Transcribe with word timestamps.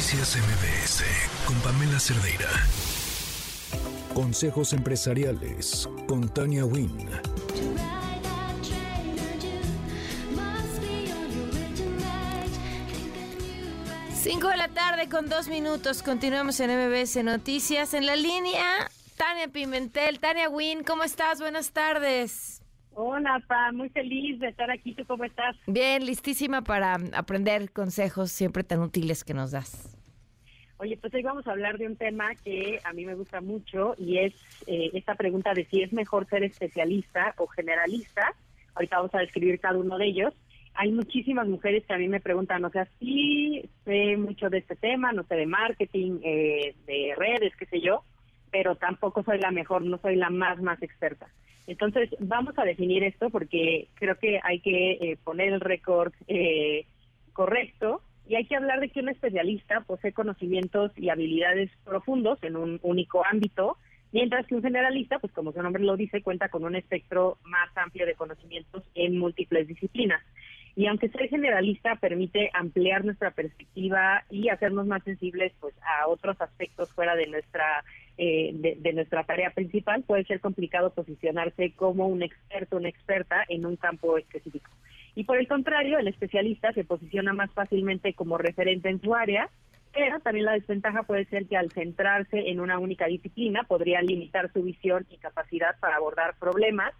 Noticias 0.00 0.34
MBS 0.38 1.04
con 1.44 1.54
Pamela 1.60 2.00
Cerdeira. 2.00 2.48
Consejos 4.14 4.72
empresariales 4.72 5.90
con 6.08 6.26
Tania 6.32 6.64
Wynn. 6.64 7.10
Cinco 14.14 14.48
de 14.48 14.56
la 14.56 14.68
tarde 14.68 15.10
con 15.10 15.28
dos 15.28 15.48
minutos. 15.48 16.02
Continuamos 16.02 16.58
en 16.60 16.70
MBS 16.70 17.22
Noticias. 17.22 17.92
En 17.92 18.06
la 18.06 18.16
línea, 18.16 18.90
Tania 19.18 19.48
Pimentel. 19.48 20.18
Tania 20.18 20.48
Wynn, 20.48 20.82
¿cómo 20.82 21.04
estás? 21.04 21.40
Buenas 21.40 21.72
tardes. 21.72 22.62
Hola, 22.94 23.42
Pa, 23.46 23.72
muy 23.72 23.88
feliz 23.88 24.40
de 24.40 24.48
estar 24.48 24.70
aquí. 24.70 24.94
¿Tú 24.94 25.04
cómo 25.06 25.24
estás? 25.24 25.56
Bien, 25.66 26.04
listísima 26.04 26.62
para 26.62 26.96
aprender 27.14 27.70
consejos 27.72 28.30
siempre 28.30 28.64
tan 28.64 28.80
útiles 28.80 29.24
que 29.24 29.34
nos 29.34 29.52
das. 29.52 29.96
Oye, 30.78 30.96
pues 30.96 31.12
hoy 31.12 31.22
vamos 31.22 31.46
a 31.46 31.52
hablar 31.52 31.76
de 31.76 31.86
un 31.86 31.96
tema 31.96 32.34
que 32.42 32.78
a 32.84 32.92
mí 32.94 33.04
me 33.04 33.14
gusta 33.14 33.42
mucho 33.42 33.94
y 33.98 34.16
es 34.16 34.34
eh, 34.66 34.90
esta 34.94 35.14
pregunta 35.14 35.52
de 35.52 35.66
si 35.66 35.82
es 35.82 35.92
mejor 35.92 36.26
ser 36.26 36.42
especialista 36.42 37.34
o 37.36 37.46
generalista. 37.46 38.34
Ahorita 38.74 38.96
vamos 38.96 39.14
a 39.14 39.18
describir 39.18 39.60
cada 39.60 39.78
uno 39.78 39.98
de 39.98 40.06
ellos. 40.06 40.34
Hay 40.72 40.90
muchísimas 40.90 41.46
mujeres 41.46 41.84
que 41.84 41.92
a 41.92 41.98
mí 41.98 42.08
me 42.08 42.20
preguntan, 42.20 42.64
o 42.64 42.70
sea, 42.70 42.88
sí 42.98 43.68
sé 43.84 44.16
mucho 44.16 44.48
de 44.48 44.58
este 44.58 44.74
tema, 44.74 45.12
no 45.12 45.24
sé 45.24 45.34
de 45.34 45.46
marketing, 45.46 46.20
eh, 46.22 46.74
de 46.86 47.14
redes, 47.16 47.54
qué 47.56 47.66
sé 47.66 47.80
yo, 47.82 48.02
pero 48.50 48.76
tampoco 48.76 49.22
soy 49.22 49.38
la 49.38 49.50
mejor, 49.50 49.82
no 49.82 49.98
soy 49.98 50.16
la 50.16 50.30
más, 50.30 50.62
más 50.62 50.82
experta. 50.82 51.28
Entonces, 51.66 52.10
vamos 52.18 52.58
a 52.58 52.64
definir 52.64 53.04
esto 53.04 53.30
porque 53.30 53.88
creo 53.94 54.16
que 54.16 54.40
hay 54.42 54.60
que 54.60 54.92
eh, 54.92 55.18
poner 55.22 55.52
el 55.52 55.60
récord 55.60 56.12
eh, 56.26 56.86
correcto 57.32 58.02
y 58.28 58.36
hay 58.36 58.44
que 58.44 58.56
hablar 58.56 58.80
de 58.80 58.90
que 58.90 59.00
un 59.00 59.08
especialista 59.08 59.80
posee 59.80 60.12
conocimientos 60.12 60.92
y 60.96 61.08
habilidades 61.08 61.70
profundos 61.84 62.38
en 62.42 62.56
un 62.56 62.78
único 62.82 63.24
ámbito, 63.24 63.76
mientras 64.12 64.46
que 64.46 64.54
un 64.54 64.62
generalista, 64.62 65.18
pues 65.18 65.32
como 65.32 65.52
su 65.52 65.60
nombre 65.62 65.82
lo 65.82 65.96
dice, 65.96 66.22
cuenta 66.22 66.48
con 66.48 66.64
un 66.64 66.76
espectro 66.76 67.38
más 67.42 67.76
amplio 67.76 68.06
de 68.06 68.14
conocimientos 68.14 68.84
en 68.94 69.18
múltiples 69.18 69.66
disciplinas. 69.66 70.22
Y 70.80 70.86
aunque 70.86 71.10
ser 71.10 71.28
generalista 71.28 71.96
permite 71.96 72.48
ampliar 72.54 73.04
nuestra 73.04 73.32
perspectiva 73.32 74.24
y 74.30 74.48
hacernos 74.48 74.86
más 74.86 75.04
sensibles 75.04 75.52
pues 75.60 75.74
a 75.82 76.08
otros 76.08 76.40
aspectos 76.40 76.90
fuera 76.94 77.14
de 77.16 77.26
nuestra 77.26 77.84
eh, 78.16 78.52
de, 78.54 78.92
nuestra 78.94 79.24
tarea 79.24 79.50
principal, 79.50 80.04
puede 80.04 80.24
ser 80.24 80.40
complicado 80.40 80.94
posicionarse 80.94 81.72
como 81.72 82.06
un 82.06 82.22
experto, 82.22 82.78
una 82.78 82.88
experta 82.88 83.44
en 83.50 83.66
un 83.66 83.76
campo 83.76 84.16
específico. 84.16 84.70
Y 85.14 85.24
por 85.24 85.36
el 85.36 85.48
contrario, 85.48 85.98
el 85.98 86.08
especialista 86.08 86.72
se 86.72 86.84
posiciona 86.84 87.34
más 87.34 87.52
fácilmente 87.52 88.14
como 88.14 88.38
referente 88.38 88.88
en 88.88 89.02
su 89.02 89.14
área, 89.14 89.50
pero 89.92 90.18
también 90.20 90.46
la 90.46 90.52
desventaja 90.52 91.02
puede 91.02 91.26
ser 91.26 91.44
que 91.44 91.58
al 91.58 91.70
centrarse 91.72 92.48
en 92.48 92.58
una 92.58 92.78
única 92.78 93.04
disciplina 93.04 93.64
podría 93.64 94.00
limitar 94.00 94.50
su 94.50 94.62
visión 94.62 95.06
y 95.10 95.18
capacidad 95.18 95.78
para 95.78 95.96
abordar 95.96 96.36
problemas 96.38 96.94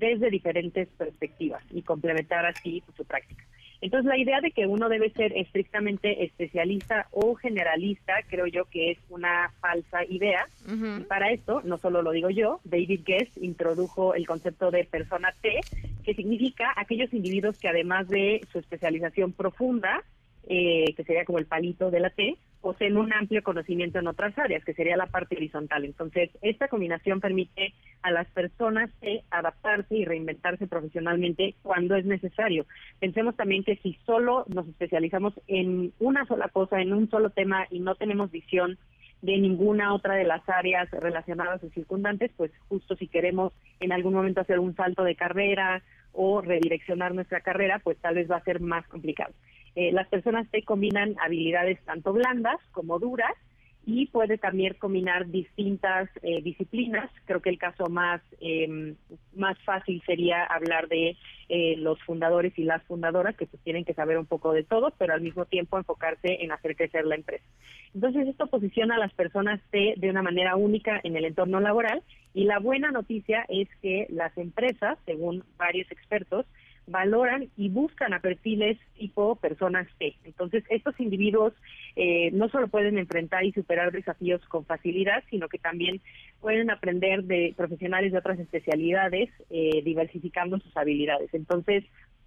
desde 0.00 0.30
diferentes 0.30 0.88
perspectivas 0.98 1.62
y 1.70 1.82
complementar 1.82 2.44
así 2.46 2.82
su 2.96 3.04
práctica. 3.04 3.44
Entonces, 3.82 4.08
la 4.08 4.18
idea 4.18 4.40
de 4.40 4.50
que 4.50 4.66
uno 4.66 4.88
debe 4.88 5.10
ser 5.10 5.32
estrictamente 5.36 6.24
especialista 6.24 7.06
o 7.12 7.34
generalista, 7.34 8.12
creo 8.28 8.46
yo 8.46 8.66
que 8.66 8.90
es 8.90 8.98
una 9.08 9.52
falsa 9.60 10.04
idea. 10.04 10.46
y 10.66 11.04
para 11.04 11.30
esto, 11.32 11.62
no 11.64 11.78
solo 11.78 12.02
lo 12.02 12.10
digo 12.10 12.28
yo, 12.28 12.60
David 12.64 13.00
Guest 13.06 13.38
introdujo 13.38 14.14
el 14.14 14.26
concepto 14.26 14.70
de 14.70 14.84
persona 14.84 15.34
T, 15.40 15.60
que 16.04 16.14
significa 16.14 16.72
aquellos 16.76 17.12
individuos 17.14 17.58
que 17.58 17.68
además 17.68 18.08
de 18.08 18.42
su 18.52 18.58
especialización 18.58 19.32
profunda, 19.32 20.02
eh, 20.46 20.92
que 20.94 21.04
sería 21.04 21.24
como 21.24 21.38
el 21.38 21.46
palito 21.46 21.90
de 21.90 22.00
la 22.00 22.10
T, 22.10 22.36
poseen 22.60 22.96
un 22.96 23.12
amplio 23.12 23.42
conocimiento 23.42 23.98
en 23.98 24.06
otras 24.06 24.36
áreas, 24.38 24.64
que 24.64 24.74
sería 24.74 24.96
la 24.96 25.06
parte 25.06 25.36
horizontal. 25.36 25.84
Entonces, 25.84 26.30
esta 26.42 26.68
combinación 26.68 27.20
permite 27.20 27.74
a 28.02 28.10
las 28.10 28.26
personas 28.28 28.90
adaptarse 29.30 29.96
y 29.96 30.04
reinventarse 30.04 30.66
profesionalmente 30.66 31.54
cuando 31.62 31.96
es 31.96 32.04
necesario. 32.04 32.66
Pensemos 32.98 33.36
también 33.36 33.64
que 33.64 33.76
si 33.76 33.94
solo 34.04 34.44
nos 34.48 34.68
especializamos 34.68 35.34
en 35.46 35.92
una 35.98 36.26
sola 36.26 36.48
cosa, 36.48 36.80
en 36.80 36.92
un 36.92 37.08
solo 37.10 37.30
tema 37.30 37.66
y 37.70 37.80
no 37.80 37.94
tenemos 37.94 38.30
visión 38.30 38.78
de 39.22 39.36
ninguna 39.36 39.94
otra 39.94 40.14
de 40.14 40.24
las 40.24 40.46
áreas 40.48 40.90
relacionadas 40.90 41.62
o 41.62 41.68
circundantes, 41.70 42.30
pues 42.36 42.50
justo 42.68 42.96
si 42.96 43.06
queremos 43.06 43.52
en 43.80 43.92
algún 43.92 44.14
momento 44.14 44.40
hacer 44.40 44.58
un 44.58 44.74
salto 44.74 45.04
de 45.04 45.14
carrera 45.14 45.82
o 46.12 46.40
redireccionar 46.40 47.14
nuestra 47.14 47.40
carrera, 47.40 47.80
pues 47.82 47.98
tal 47.98 48.14
vez 48.14 48.30
va 48.30 48.36
a 48.36 48.44
ser 48.44 48.60
más 48.60 48.86
complicado. 48.88 49.32
Eh, 49.76 49.92
las 49.92 50.08
personas 50.08 50.48
T 50.50 50.62
combinan 50.62 51.14
habilidades 51.20 51.80
tanto 51.84 52.12
blandas 52.12 52.58
como 52.72 52.98
duras 52.98 53.34
y 53.86 54.06
puede 54.06 54.36
también 54.36 54.74
combinar 54.74 55.28
distintas 55.28 56.08
eh, 56.22 56.42
disciplinas. 56.42 57.10
Creo 57.24 57.40
que 57.40 57.50
el 57.50 57.58
caso 57.58 57.88
más, 57.88 58.20
em, 58.40 58.94
más 59.34 59.58
fácil 59.64 60.02
sería 60.04 60.44
hablar 60.44 60.88
de 60.88 61.16
eh, 61.48 61.76
los 61.78 62.00
fundadores 62.02 62.56
y 62.58 62.64
las 62.64 62.82
fundadoras, 62.84 63.36
que 63.36 63.46
pues 63.46 63.62
tienen 63.62 63.84
que 63.84 63.94
saber 63.94 64.18
un 64.18 64.26
poco 64.26 64.52
de 64.52 64.62
todo, 64.62 64.92
pero 64.98 65.14
al 65.14 65.22
mismo 65.22 65.46
tiempo 65.46 65.78
enfocarse 65.78 66.44
en 66.44 66.52
hacer 66.52 66.76
crecer 66.76 67.06
la 67.06 67.16
empresa. 67.16 67.44
Entonces, 67.94 68.28
esto 68.28 68.46
posiciona 68.46 68.96
a 68.96 68.98
las 68.98 69.12
personas 69.14 69.60
T 69.70 69.94
de 69.96 70.10
una 70.10 70.22
manera 70.22 70.56
única 70.56 71.00
en 71.02 71.16
el 71.16 71.24
entorno 71.24 71.58
laboral 71.58 72.02
y 72.34 72.44
la 72.44 72.60
buena 72.60 72.92
noticia 72.92 73.46
es 73.48 73.68
que 73.82 74.06
las 74.10 74.36
empresas, 74.38 74.98
según 75.06 75.42
varios 75.56 75.90
expertos, 75.90 76.46
valoran 76.90 77.48
y 77.56 77.68
buscan 77.68 78.12
a 78.12 78.20
perfiles 78.20 78.78
tipo 78.98 79.36
personas 79.36 79.86
T. 79.98 80.16
Entonces, 80.24 80.64
estos 80.68 80.98
individuos 80.98 81.54
eh, 81.96 82.30
no 82.32 82.48
solo 82.48 82.68
pueden 82.68 82.98
enfrentar 82.98 83.44
y 83.44 83.52
superar 83.52 83.92
desafíos 83.92 84.40
con 84.48 84.64
facilidad, 84.64 85.22
sino 85.30 85.48
que 85.48 85.58
también 85.58 86.00
pueden 86.40 86.70
aprender 86.70 87.24
de 87.24 87.54
profesionales 87.56 88.12
de 88.12 88.18
otras 88.18 88.38
especialidades, 88.38 89.30
eh, 89.50 89.82
diversificando 89.84 90.58
sus 90.58 90.76
habilidades. 90.76 91.32
Entonces, 91.32 91.84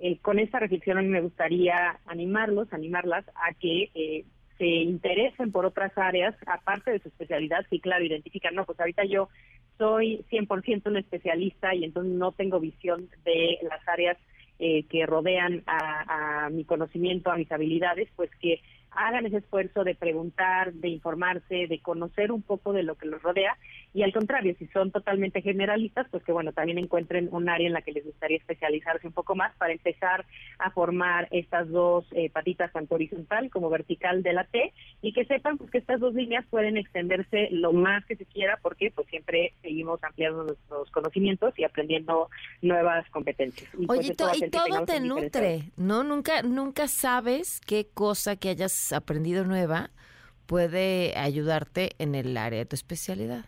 eh, 0.00 0.18
con 0.18 0.38
esta 0.38 0.58
reflexión 0.58 0.98
a 0.98 1.02
mí 1.02 1.08
me 1.08 1.20
gustaría 1.20 2.00
animarlos, 2.06 2.72
animarlas 2.72 3.24
a 3.28 3.54
que 3.54 4.24
se 4.58 4.66
interesen 4.66 5.52
por 5.52 5.66
otras 5.66 5.92
áreas, 5.96 6.34
aparte 6.46 6.90
de 6.90 6.98
su 7.00 7.08
especialidad, 7.08 7.66
sí, 7.68 7.78
claro, 7.78 8.04
identifican, 8.04 8.54
no, 8.54 8.64
pues 8.64 8.80
ahorita 8.80 9.04
yo 9.04 9.28
soy 9.76 10.24
100% 10.30 10.86
un 10.86 10.96
especialista 10.96 11.74
y 11.74 11.84
entonces 11.84 12.14
no 12.14 12.32
tengo 12.32 12.58
visión 12.58 13.10
de 13.24 13.58
las 13.62 13.86
áreas 13.86 14.16
eh, 14.58 14.84
que 14.84 15.06
rodean 15.06 15.62
a, 15.66 16.48
mi 16.50 16.64
conocimiento, 16.64 17.30
a 17.30 17.36
mis 17.36 17.50
habilidades, 17.50 18.08
pues 18.16 18.30
que 18.40 18.60
hagan 18.96 19.26
ese 19.26 19.38
esfuerzo 19.38 19.84
de 19.84 19.94
preguntar, 19.94 20.72
de 20.72 20.88
informarse, 20.88 21.66
de 21.66 21.80
conocer 21.80 22.32
un 22.32 22.42
poco 22.42 22.72
de 22.72 22.82
lo 22.82 22.96
que 22.96 23.06
los 23.06 23.22
rodea 23.22 23.56
y 23.96 24.02
al 24.02 24.12
contrario, 24.12 24.54
si 24.58 24.66
son 24.66 24.90
totalmente 24.90 25.40
generalistas, 25.40 26.06
pues 26.10 26.22
que 26.22 26.30
bueno, 26.30 26.52
también 26.52 26.76
encuentren 26.76 27.30
un 27.32 27.48
área 27.48 27.66
en 27.66 27.72
la 27.72 27.80
que 27.80 27.92
les 27.92 28.04
gustaría 28.04 28.36
especializarse 28.36 29.06
un 29.06 29.14
poco 29.14 29.34
más 29.34 29.56
para 29.56 29.72
empezar 29.72 30.26
a 30.58 30.70
formar 30.70 31.28
estas 31.30 31.70
dos 31.70 32.04
eh, 32.12 32.28
patitas, 32.28 32.70
tanto 32.74 32.96
horizontal 32.96 33.48
como 33.48 33.70
vertical 33.70 34.22
de 34.22 34.34
la 34.34 34.44
T 34.44 34.74
y 35.00 35.14
que 35.14 35.24
sepan 35.24 35.56
pues 35.56 35.70
que 35.70 35.78
estas 35.78 35.98
dos 35.98 36.12
líneas 36.12 36.44
pueden 36.50 36.76
extenderse 36.76 37.48
lo 37.50 37.72
más 37.72 38.04
que 38.04 38.16
se 38.16 38.26
quiera 38.26 38.58
porque 38.60 38.90
pues 38.90 39.08
siempre 39.08 39.54
seguimos 39.62 40.04
ampliando 40.04 40.44
nuestros 40.44 40.90
conocimientos 40.90 41.58
y 41.58 41.64
aprendiendo 41.64 42.28
nuevas 42.60 43.08
competencias. 43.08 43.70
Y, 43.78 43.86
pues, 43.86 44.00
Oye, 44.00 44.12
y 44.46 44.50
todo 44.50 44.84
te 44.84 45.00
nutre, 45.00 45.70
¿no? 45.78 46.04
Nunca, 46.04 46.42
nunca 46.42 46.86
sabes 46.88 47.62
qué 47.66 47.88
cosa 47.94 48.36
que 48.36 48.50
hayas 48.50 48.85
aprendido 48.92 49.44
nueva 49.44 49.90
puede 50.46 51.16
ayudarte 51.16 51.90
en 51.98 52.14
el 52.14 52.36
área 52.36 52.60
de 52.60 52.66
tu 52.66 52.76
especialidad. 52.76 53.44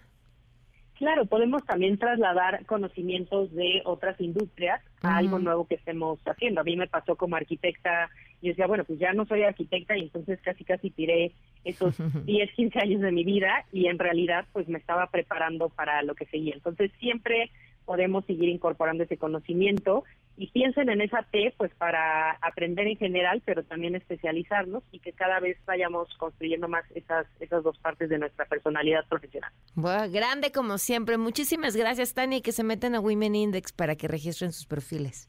Claro, 0.94 1.26
podemos 1.26 1.65
también 1.65 1.97
trasladar 1.97 2.66
conocimientos 2.66 3.54
de 3.54 3.82
otras 3.84 4.21
industrias 4.21 4.82
a 5.00 5.16
algo 5.16 5.38
nuevo 5.38 5.65
que 5.65 5.76
estemos 5.76 6.19
haciendo. 6.26 6.60
A 6.60 6.65
mí 6.65 6.76
me 6.76 6.88
pasó 6.88 7.15
como 7.15 7.37
arquitecta, 7.37 8.10
y 8.41 8.49
decía, 8.49 8.66
bueno, 8.66 8.84
pues 8.84 8.99
ya 8.99 9.12
no 9.12 9.25
soy 9.26 9.43
arquitecta 9.43 9.97
y 9.97 10.03
entonces 10.03 10.41
casi 10.43 10.65
casi 10.65 10.91
tiré 10.91 11.32
esos 11.64 11.96
10, 12.25 12.52
15 12.52 12.79
años 12.81 13.00
de 13.00 13.12
mi 13.12 13.25
vida 13.25 13.64
y 13.73 13.87
en 13.87 13.99
realidad 13.99 14.46
pues 14.52 14.69
me 14.69 14.79
estaba 14.79 15.08
preparando 15.08 15.69
para 15.69 16.02
lo 16.02 16.14
que 16.14 16.26
seguía. 16.26 16.55
Entonces 16.55 16.91
siempre 16.99 17.50
podemos 17.84 18.25
seguir 18.26 18.49
incorporando 18.49 19.05
ese 19.05 19.17
conocimiento 19.17 20.05
y 20.38 20.46
piensen 20.52 20.88
en 20.88 21.00
esa 21.00 21.25
T 21.25 21.52
pues 21.56 21.75
para 21.75 22.31
aprender 22.40 22.87
en 22.87 22.96
general, 22.96 23.43
pero 23.44 23.64
también 23.64 23.96
especializarnos 23.96 24.85
y 24.93 25.00
que 25.00 25.12
cada 25.12 25.40
vez 25.40 25.58
vayamos 25.67 26.08
construyendo 26.17 26.69
más 26.69 26.85
esas 26.94 27.26
esas 27.40 27.64
dos 27.64 27.76
partes 27.79 28.08
de 28.08 28.19
nuestra 28.19 28.44
personalidad 28.46 29.05
profesional. 29.08 29.50
Bueno, 29.75 30.08
grande 30.11 30.52
como 30.52 30.79
siempre. 30.79 31.19
Muchísimas 31.19 31.75
gracias, 31.76 32.14
Tania, 32.14 32.38
y 32.38 32.43
que 32.43 32.52
se 32.52 32.62
meten 32.62 32.94
a 32.94 33.00
Women 33.00 33.35
Index 33.35 33.73
para 33.73 33.96
que 33.96 34.06
registren 34.06 34.52
sus 34.52 34.67
perfiles. 34.67 35.29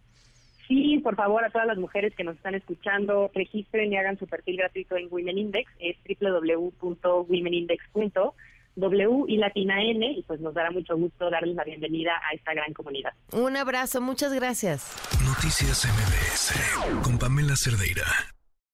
Sí, 0.67 0.99
por 0.99 1.15
favor, 1.15 1.43
a 1.43 1.49
todas 1.49 1.65
las 1.65 1.79
mujeres 1.79 2.13
que 2.15 2.23
nos 2.23 2.35
están 2.35 2.53
escuchando, 2.53 3.31
registren 3.33 3.91
y 3.91 3.97
hagan 3.97 4.19
su 4.19 4.27
perfil 4.27 4.57
gratuito 4.57 4.95
en 4.95 5.07
Women 5.09 5.39
Index, 5.39 5.71
es 5.79 5.97
www.womenindex.com 6.21 8.33
W 8.79 9.25
y 9.27 9.37
latina 9.37 9.81
N 9.81 10.11
y 10.11 10.23
pues 10.23 10.39
nos 10.39 10.53
dará 10.53 10.71
mucho 10.71 10.95
gusto 10.97 11.29
darles 11.29 11.55
la 11.55 11.63
bienvenida 11.63 12.13
a 12.29 12.35
esta 12.35 12.53
gran 12.53 12.73
comunidad. 12.73 13.11
Un 13.31 13.57
abrazo, 13.57 14.01
muchas 14.01 14.33
gracias. 14.33 14.95
Noticias 15.25 15.85
MBS 15.85 17.03
con 17.03 17.17
Pamela 17.17 17.55
Cerdeira. 17.55 18.38